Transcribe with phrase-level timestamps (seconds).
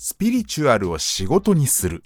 [0.00, 2.04] スピリチュアルを仕事にする。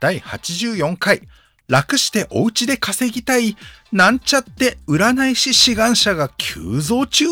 [0.00, 1.22] 第84回
[1.66, 3.56] 楽してお家で稼ぎたい。
[3.90, 7.24] なんちゃって占い師志願者が急増中。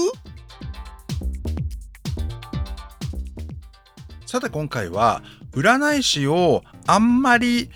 [4.25, 7.69] さて今回は占い師をあんまり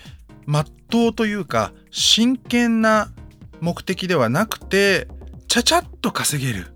[0.46, 3.12] まっとうというか真剣な
[3.61, 5.09] 目的ではなくて
[5.46, 6.72] ちゃちゃっと稼げる。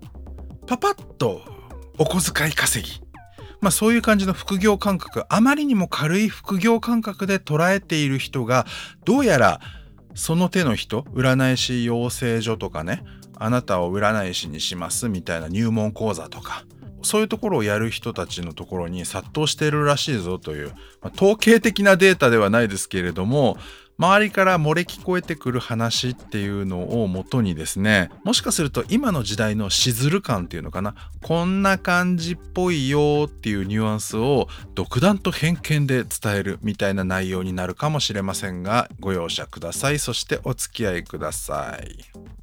[0.67, 1.41] パパッと
[1.97, 3.06] お小遣い稼ぎ。
[3.61, 5.25] まあそういう感じの副業感覚。
[5.29, 8.65] あまりにも軽い副業感覚で捉えている人が
[9.05, 9.59] どうやら
[10.17, 13.03] その手の人占い師養成所とかね
[13.35, 16.65] あなたを占い師にしますみたいな入門講座とか
[17.03, 20.69] そういうところをやる人たちのところに殺到しているらしいぞという、
[21.01, 23.57] まあ、統計的なデータではないですけれども
[23.99, 30.93] 周りから漏れ聞こえてくる話っていうのをもとにですねもしかすると今の時代のしずる感っていうのかな
[31.23, 42.36] こんな感じっぽいよっていうニュアンスを独断と偏見で伝えるみたいな内容になるかもしれませんがご容赦くださいそしてお付き合いください。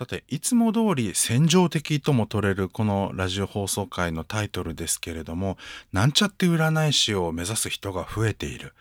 [0.00, 5.58] さて、いつも通り戦場的とも取れるこのラジオ放送会のタイトルですけれども、
[5.92, 8.72] なんちゃって占い師を目指す人が増えている。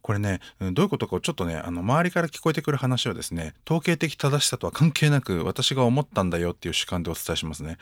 [0.00, 7.76] これね、どういうことかちょっとね、あの、周りから聞こえてくる話をですね、統計的正しさとは関係なく私が思ったんだよっていう主観でお伝えしますね。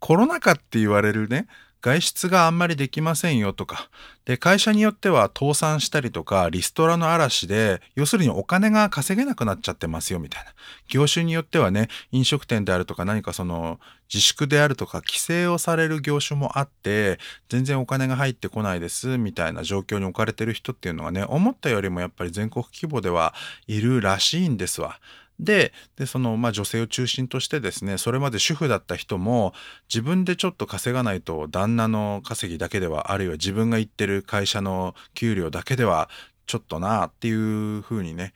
[0.00, 1.46] コロナ禍って言われるね、
[1.84, 3.90] 外出があんまりできませんよとか、
[4.24, 10.52] で、会社によっては倒産したりとか、リストラの嵐で、要するにお金が稼げなくなっちゃってますよみたいな。
[10.88, 17.18] 業種によってはね、飲食店であるとか何かその自粛であるとか規制をされる業種もあって、
[17.50, 23.34] 全然お金が入ってこないですみたいな状況に置かれてる人っていうのがね、思ったよりもやっぱり全国規模では
[23.66, 24.98] いるらしいんですわ。
[25.40, 29.52] ででその、まあ、女性を中心としてですねそれまで主婦だった人も
[29.92, 36.08] 自分でちょっと稼がないと旦那の稼ぎだけではあるいは自分が行ってる会社の給料だけでは
[36.46, 38.32] ちょっとなっていうふうにね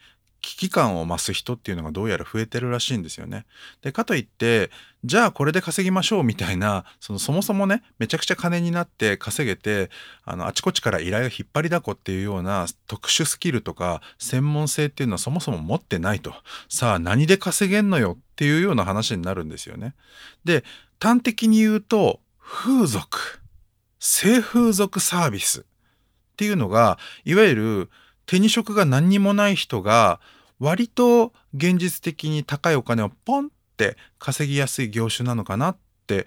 [0.48, 3.44] 危機感を増す人っていうのがどうやら増えてるらしいんですよね。
[3.82, 4.70] でかといって
[5.04, 9.91] じゃあこれで稼ぎましょうみたいなそのそもそもねめちゃくちゃ金になって稼げて
[10.25, 16.32] あのあちこちから依頼を引っ張りだこっていうような特殊スキルとか専門性っていうのはそもそも持ってないと
[16.70, 19.94] さあ何で稼げんのよっていうような話になるんですよね。
[20.47, 20.64] で
[20.98, 23.19] 端的に言うと風俗
[23.98, 25.64] 性風俗サービスっ
[26.38, 27.91] ていうのがいわゆる
[28.28, 30.20] 手に職が何にもない人が
[30.58, 35.76] 割と現実的に高いお金をポンって稼ぎやすい業種なのかなっ
[36.06, 36.26] て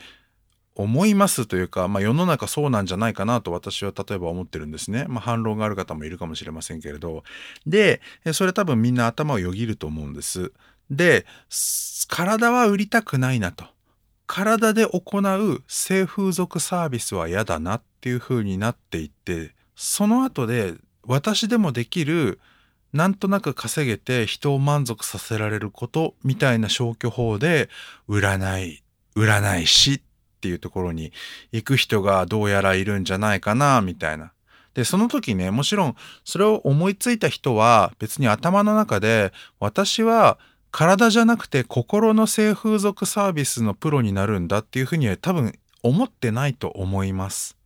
[0.75, 5.05] 思いますというか、まあ、世の中そうなんじゃないかなと私は例えば思ってるんですね。
[5.07, 7.23] まあ、反論がある方もいるかもしれませんけれど。
[7.67, 8.01] で、
[8.33, 10.53] それ多分みんな頭をよぎると思うんです。
[10.89, 11.25] で、
[12.07, 13.65] 体は売りたくないなと。
[14.27, 22.39] 体で行う性風俗サービスは嫌だなっていう風になっていって、その後で私でもできる
[22.93, 27.69] なんとなく稼げて人を満足させられることみたいな消去法で
[28.09, 28.83] 占い
[29.15, 30.01] 占い師っ
[30.41, 31.11] ていうところに
[31.51, 34.31] 行く人がどうやらいるんじゃないかなみたいな。
[34.73, 40.39] でその時ねもちろんそれを思いついた人は別に頭の中で私は
[40.71, 45.53] 体じゃなくて心の性風俗サービスのプロになるんだっていうふうには多分
[45.83, 47.57] 思ってないと思います。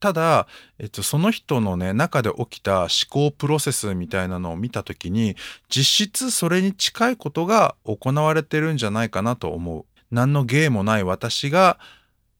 [0.00, 0.46] ただ、
[0.78, 5.36] えっと、その人のね中で起きた思考プロセスみたいなのを見た時に
[5.68, 9.84] 実質それに近いことが行われてるんじゃないかなと思う。
[10.10, 11.78] 何の芸もない私が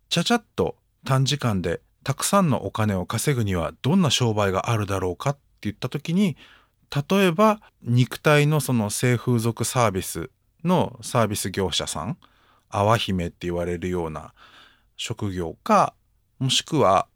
[0.09, 6.37] ちゃちゃっと短時間でたくさんのお金を稼ぐにはどんな商売があるだろうかって言った時に
[7.11, 10.31] 例えば肉体のその性風俗サービス
[10.65, 12.17] のサービス業者さん
[12.71, 14.33] 淡姫って言われるような
[14.97, 15.95] 職業か
[16.39, 17.07] もしくは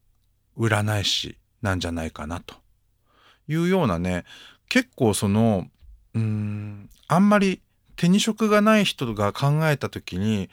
[0.59, 2.55] 占い師なんじゃないかなと
[3.49, 4.25] いうようなね
[4.69, 5.67] 結構その
[6.15, 7.61] うんあんまり
[7.97, 10.49] 手に職がない人が考えた時に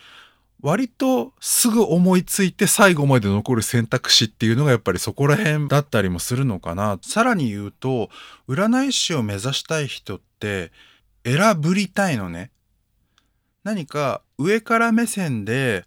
[0.61, 6.99] 割とすぐ思いついて最後まで残る選択肢っていうのがやっぱりそこら辺だったりもするのかな。
[7.01, 8.09] さらに言うと
[8.47, 10.71] 占い師を目指したい人って
[11.25, 12.51] 選ぶりたいのね。
[13.63, 15.85] 何か上から目線で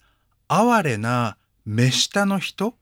[0.49, 2.75] 哀れな目下の人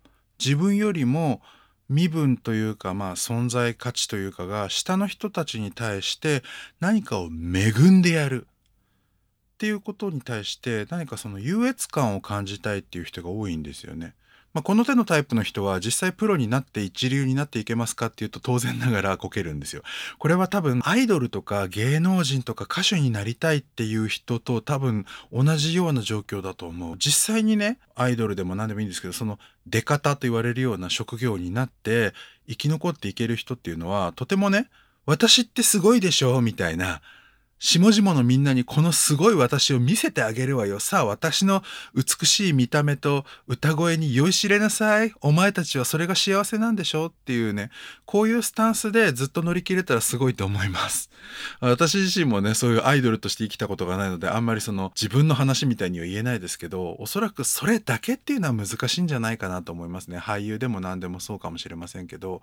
[0.44, 1.41] 自分よりも
[1.89, 6.43] 身分というかまあ存在価値というかが下の人たちに対して
[6.81, 14.15] 何かを恵んでやるっていうことに対して何かその優越感を感じたいっていう人が多いんですよね。
[14.55, 19.83] まあ、この手のタイプの人は実際プロになって一流になっていけますかっていうと当然ながらこけるんですよ。
[20.19, 26.97] これは多分アイドルとか芸能人とか歌手になりたいっていう人と多分同じような状況だと思う。
[26.99, 32.13] 実際にねアイドルでも何でもいいんですけどその出方と言われるような職業になって
[32.47, 34.69] 生き残っていける人っていうのはとてもね
[35.07, 37.01] 私ってすごいでしょみたいな
[37.64, 40.81] 下々のみんなにこのすごい私を見せてあげるわよ。
[40.81, 41.62] さあ私の
[41.94, 45.12] 美しい見た目と歌声に酔いしれなさい。
[45.20, 47.70] お前たちはそれが幸せなんでしょっていうね、
[48.05, 51.09] こういうスタンスでずっと乗り切れたらすごいと思います。
[51.62, 60.19] 私自身もね、そういうアイドルとして生きたことがないので、あんまりその自分の話みたいには言えないですけど、おそらくそれだけっていうのは難しいんじゃないかなと思いますね。
[60.19, 62.43] 俳優でも何でもそうかもしれませんけど、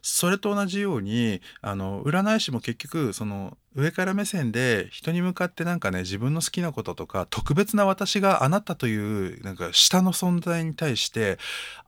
[0.00, 11.38] それと同じように、あの、占い師も結局、その、上から目線で人に向かってなんかね自分の好きなこととか特別な私があなたというなんか下の存在に対して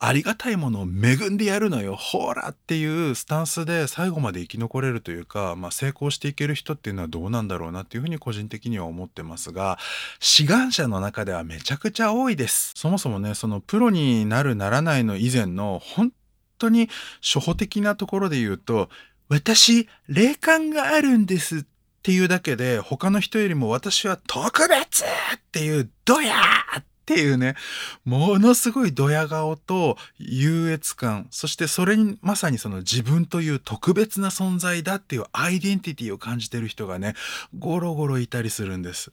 [0.01, 9.79] ありがたいものを恵んでやるのよほらっていうスタンスで最後まで生き残れるというか、まあ、成功していける人っていうのはどうなんだろうなっていうふうに個人的には思ってますが
[10.19, 12.73] 志願者の中ではめちゃくちゃ多いです。
[12.75, 16.13] そもそもねそのプロになるならないの以前の本
[16.59, 16.89] 当に
[17.23, 18.89] 初歩的なところで言うと、
[19.29, 21.76] 私、霊感があるんですって
[22.07, 25.07] ていうだけで、他の人よりも私は特別っ
[25.51, 27.57] ていうドヤーっていうね、
[28.05, 37.15] ものすごいドヤ顔と優越感、そしてそれにまさにその自分という特別な存在だっていうアイデンティティを感じてる人がね、
[37.59, 39.11] ゴロゴロいたりするんです。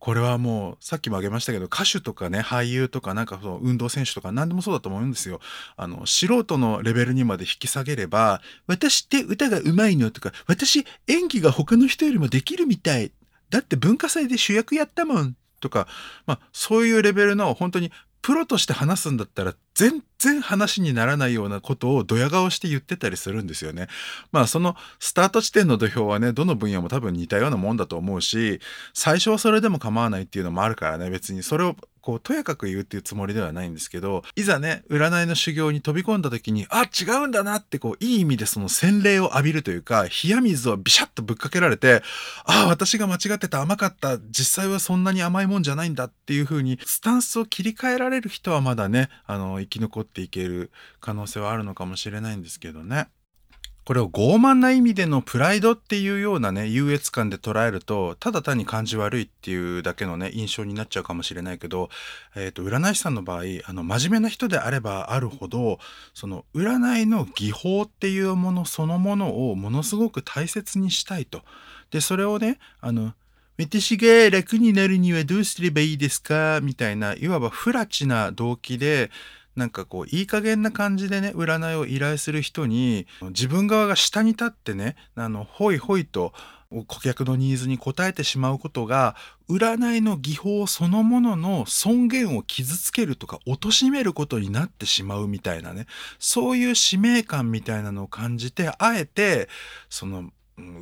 [0.00, 5.40] これはもうさっきも挙げましたけど歌手とかね俳優とかなんかその運動選手とか何でもそうだと思うんですよ。
[5.76, 13.12] あの素人のレベルにまで引き下げれば私って歌がうまいのとか私演技が他の人よりもできるみたい
[13.50, 15.86] だって文化祭で主役やったもんとか、
[16.26, 17.92] まあ、そういうレベルの本当に
[18.22, 23.88] プロとして話すんだったら全然話にならないようなことをドヤ顔して言ってたりするんですよね。
[24.30, 28.60] まあそのスタート地点の土俵はねどの分野も多分似たようなもんだと思うし
[28.92, 42.02] 最初はそれでも構わないっていうのもあるからね別にそれをこうとやかく言うっていうつもりではないんですけどいざね占いの修行に飛び込んだ時にあ違うんだなってこういい意味でその洗礼を浴びるというか冷や水をビシャッとぶっかけられて
[42.44, 50.70] ああ私が間違ってた甘かった実際はそんなに甘いもんじゃないんだっていう風にスタンスを切り替えられる人はまだねあのき残っていける
[51.00, 53.08] 可能性はあるのかもしれないんですけどね。
[53.86, 61.88] これを傲慢な意味でのプライドっていうようなね優越感で捉えるとただ単に感じ悪いっていうだけのね印象になっちゃうかもしれないけど、
[62.36, 65.78] えーと、占い師さんの場合あの真面目な人であればあるほど
[66.14, 71.42] その占いの技法っていうものそのものをものすごく大切にしたいと。
[71.90, 73.14] でそれをねあの
[73.58, 76.60] 私が楽になるにはどうすればいいですか？
[76.62, 79.10] みたいないわば不埒な動機で
[79.56, 86.32] なんかこういい加減な感じでね占いを依頼する人に自分側が下に立ってねあのホイホイと
[86.86, 89.16] 顧客のニーズに応えてしまうことが
[89.48, 95.86] 占いの技法そのものの尊厳を傷つけるとか貶めることになってしまうみたいなね
[96.20, 99.48] そういう使命感みたいなのを感じてあえて
[99.88, 100.30] その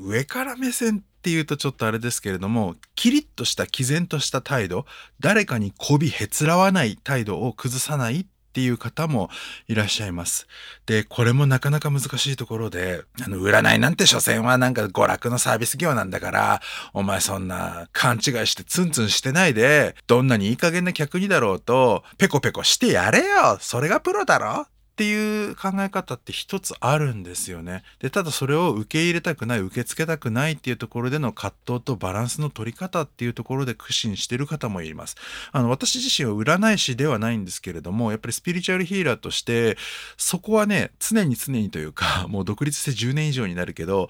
[0.03, 4.85] 上から目線っていうとちょっとあれですけれどもキリッとした毅然とした態度
[5.21, 8.26] 誰かに媚びへつらわない態度を崩さないっ
[8.58, 9.31] ていう方も
[9.69, 10.49] いらっしゃいます。
[10.84, 16.60] で、これもなかなか難しいところで、あの、占いなんて所詮はなんか娯楽のサービス業なんだから、
[16.93, 24.66] お前そんな勘違いしてツンツンしてないで、どんなにいい加減な客にだろうと、ペコペコしてやれよそれがプロだろ
[24.99, 27.85] っていう考え方って一つあるんですよね。
[28.00, 35.14] で、ただそれを受け入れたくない、受け付けたくないっていうところでの葛藤とバランスの取り方っていうところで苦心してる方もいます。
[35.52, 39.78] あの、私自身は占い師ではないんですけれども、やっぱりスピリチュアルヒーラーとして、
[40.17, 44.09] そこはね、常に常にというか、 もう独立して10年以上になるけど、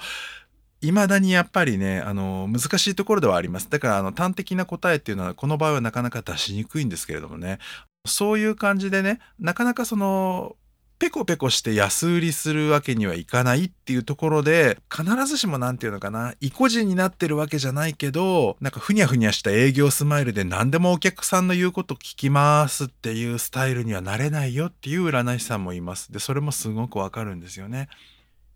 [0.81, 3.69] 未だにやっぱりね、あの、難しいところではあります。
[3.69, 7.59] だから、あの、端的な答えっていうのは、この場合はなかなか出しにくいんですけれどもね。
[8.07, 10.57] そういう感じでね、なかなかその、
[10.99, 26.13] ペコペコして安売りするわけにはいかないっていうところで必ずしもなんていうのかな意固地になってるわけじゃないけどなんかふにゃふにゃした営業スマイルで何でもお客さんの言うこと聞きますっていうスタイルにはなれないよっていう占い師さんもいます。
[26.13, 27.89] でそれもすごくわかるんですよね。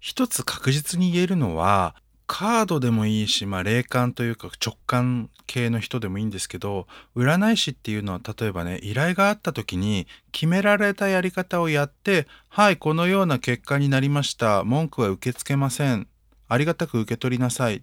[0.00, 1.94] 一つ確実に言えるのは
[2.34, 14.64] カードでもいいし、まあ、霊感というか直感系の人でもいいんですけど占い師っていうのは例えばね依頼があった時に決められたやり方をやってはいこのような結果になりました。
[14.64, 16.08] 文句は受け付けません。
[16.48, 17.76] ありがたく受け取りなさい。
[17.76, 17.82] っ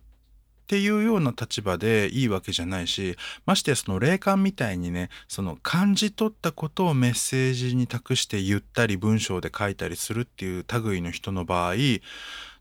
[0.70, 11.74] ていうような立場でいいわけじゃないしましてその霊感みたいにねその感じ取ったことをメッセージに託して言ったり文章で書いたりするっていう類の人の場合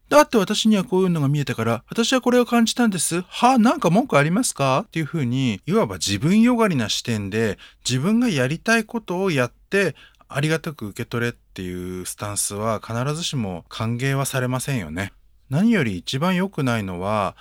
[0.08, 3.22] だって私にはこういうのが見えたから、私はこれを感じたんです。
[3.22, 4.84] はあ、なんか文句ありますか？
[4.86, 9.94] っていうふうに、いわば自分よがりな視点で、自分がやりたいことをやって、
[10.28, 15.12] ありがたく受け取れっていうスタンスは必ずしも歓迎はされませんよね。
[15.50, 17.36] 何より一番良くないのは、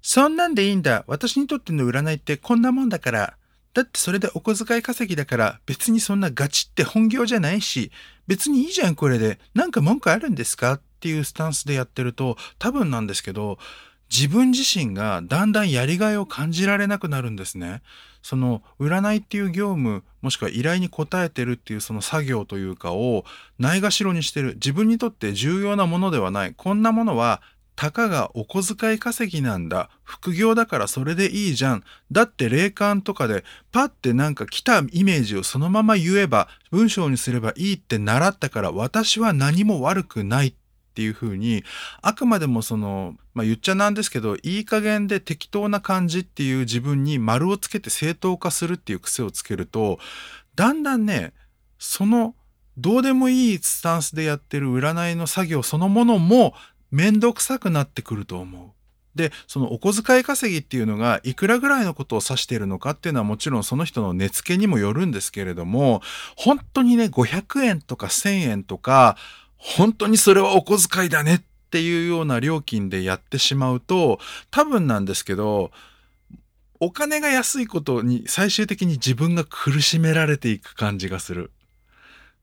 [0.00, 1.04] そんなんでいいんだ。
[1.06, 3.36] 私にとっての占いってこんなもんだから。
[3.74, 7.90] だってそれでお小遣い稼ぎだから別にそんなガチって本業じゃないし、
[8.26, 9.38] 別にいいじゃんこれで。
[9.54, 10.80] なんか文句あるんですか？
[11.02, 13.58] っていうスタンスでやってると多分なんですけど、
[14.08, 17.82] 自分自身がだんだんやりがいを感じられなくなるんですね。
[18.22, 23.24] その占いっていう業務もしくは依頼に応えてるっていうその作業というかを
[23.58, 27.42] ないがしろにしてる自分にとって重要なものではないこんなものは
[27.74, 29.90] たかがお小遣い稼ぎなんだ。
[30.04, 31.84] 副業だからそれでいいじゃん。
[32.12, 40.61] だって霊感とかでパッてなんか来たイメージをそのまま言えば文章にすればいいって習ったから私は何も悪くないって
[40.92, 41.64] っていうふうに
[42.02, 49.98] あくまでもその、まあ、言っちゃなんですけどいい加減で適当な感じっていう自分に丸をつけて正当化するっていう癖をつけると
[50.54, 51.32] だんだんね
[51.78, 52.34] その
[52.76, 56.54] どうでもいいスタンスでやってる占いの作業そのものも
[56.90, 58.70] めんどくさくなってくると思う。
[59.14, 66.02] で、そのお小遣い稼ぎっていうのがいくらぐらいのことを指しているのかっていうのはもちろんその人の値付けにもよるんですけれども、
[66.36, 69.16] 本当にね、500円とか1000円とか、
[69.62, 71.40] 本当にそれはお小遣いだねっ
[71.70, 74.18] ていうような料金でやってしまうと、
[74.50, 75.70] 多分なんですけど、
[76.80, 81.52] お金が安いことに最終的に自分が苦しめられていく感じがする。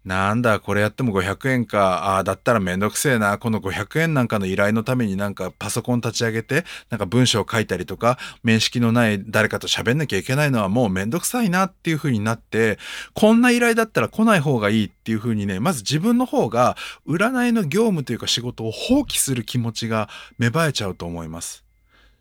[0.06, 2.16] なんだ、これやっても500円か。
[2.16, 3.38] ああ、だったらめんどくせえな。
[3.38, 12.80] この500円なんかの依頼のためになんかパソコン立ち上げて、なんか文章を書いたりとか、面識のない誰かと喋んなきゃいけないのはもうめんどくさいなっていう風になって、
[13.14, 21.69] こんな依頼だったら来ない方がいいっていう風にね、まず自分の方が占いの業務というか仕事を放棄する気持ちが芽生えちゃうと思います。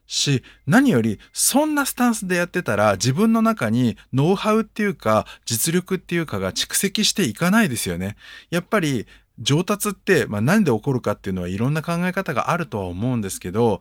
[0.09, 8.17] し、何よりそんなスタンスでやってたら自分の中にノウハウっていうか実力っていうかが蓄積していかないですよね。
[8.51, 9.07] やっぱり
[9.39, 13.81] 上達って、まあ、何で起こるかっていうのはいろんな考え方があるとは思うんですけど、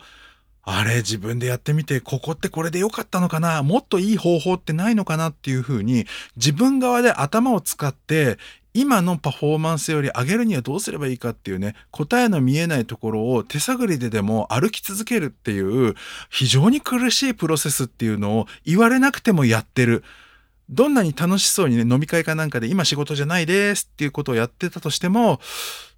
[0.69, 6.05] あれ自分でやってみてここってこれで良かったのかなもっといい方法ってないのかなっていうふうに
[6.36, 8.38] 自分側で頭を使って
[8.79, 15.96] 今のパフォーマンスより上げるにはどうすればいいかっていうね、答えの見えないところを手探りででも歩き続けるっていう
[16.29, 20.03] 非常に苦しいプロセスっていうのを言われなくてもやってる。
[20.70, 25.40] どんなに楽しそうにね、飲み会かなんかで今仕事じゃないですっていうことをやってたとしても、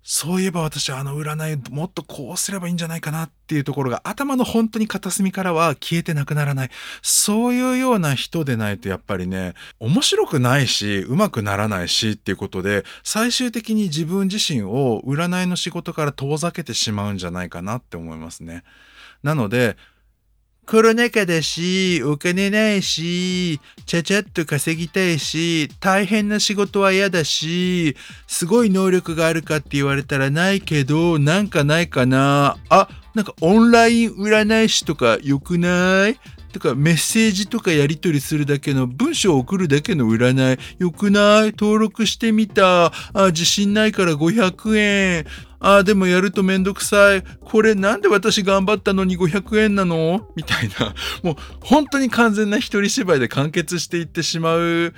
[0.04, 6.70] そういえば私はあの占いもっとこうすればいいんじゃないかなっていうところが頭の本当に片隅からは消えてなくならない。
[7.02, 18.64] そういうような人でないとやっぱりね、面白くないし、うまくならないしっていうことで、最終的に自分自身を占いの仕事から遠ざけてしまうんじゃないかなって思いますね。
[19.22, 19.78] なので、
[20.70, 27.98] コロナ禍だし、お金ないし、ちゃちゃっと稼ぎたいし、大変な仕事は嫌だし、
[28.28, 32.58] すごい能力があるかって言われたらないけど、なんかないかな。
[32.70, 36.20] あ、なんかオンライン占い師とか良くない？
[36.54, 41.52] とかメッセージとかやり取りするだけの文章を送るだけの占い良くない？
[41.52, 42.92] 登録してみた。
[43.14, 45.26] あ、自信ないから500円。
[45.60, 47.24] ああ、でもやるとめんどくさい。
[47.42, 50.30] これなんで私頑張ったのに500円なの？
[50.36, 50.94] みたいな。
[51.22, 54.94] もう本当に完全な一人芝居で完結していってしまう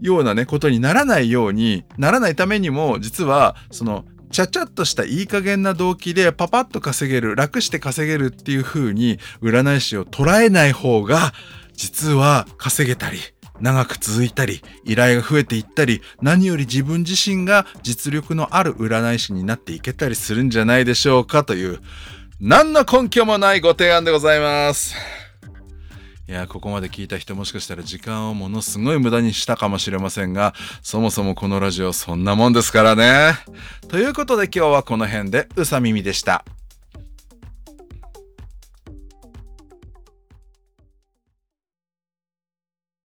[0.00, 11.32] ようなね、ことにならないように、ならないためにも、実は、その、ちゃちゃっとしたいい加減な動機でパパッと稼げる、楽して稼げるっていう風に占い師を捉えない方が、
[11.74, 13.18] 実は稼げたり、
[13.60, 21.80] 長く続いたり、依頼が増えていったり、何より自分自身が実力のある占い師になっていけたりするんじゃないでしょうかという、
[22.40, 24.96] 何の根拠もないご提案でございます。
[26.28, 33.34] いや、ここまで聞いた人もしかしたら時間をものすごい無駄にしたかもしれませんが、そもそもこのラジオそんなもんですからね。
[33.88, 36.44] ということで今日はこの辺でうさ耳でした。